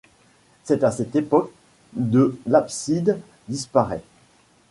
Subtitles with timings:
[0.63, 1.51] C'est à cette époque
[1.93, 3.19] de l'abside
[3.49, 4.01] disparait.